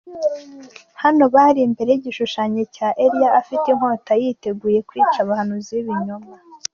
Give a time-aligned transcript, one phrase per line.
[1.01, 6.33] Hano bari imbere y'igishushanyo cya Eliya afite inkota yiteguye kwica abahanuzi b'ibinyoma.